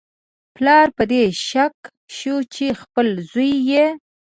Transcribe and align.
پلار 0.55 0.87
په 0.97 1.03
دې 1.11 1.23
شاک 1.47 1.75
شو 2.17 2.35
چې 2.55 2.65
خپل 2.81 3.07
زوی 3.31 3.51
یې 3.69 3.85